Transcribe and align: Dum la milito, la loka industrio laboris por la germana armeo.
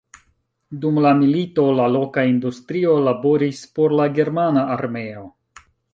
Dum 0.85 0.95
la 1.05 1.09
milito, 1.17 1.65
la 1.81 1.85
loka 1.97 2.23
industrio 2.29 2.95
laboris 3.09 3.61
por 3.77 3.95
la 4.01 4.09
germana 4.17 4.65
armeo. 4.79 5.23